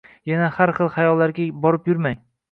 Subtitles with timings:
[0.29, 2.17] Yana har xil xayollarga borib yurmang